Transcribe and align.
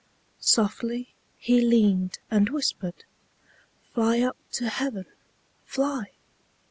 Softly 0.39 1.09
He 1.37 1.61
leaned 1.61 2.17
and 2.31 2.49
whispered: 2.49 3.03
"Fly 3.93 4.21
up 4.21 4.35
to 4.53 4.67
Heaven! 4.67 5.05
Fly!" 5.63 6.13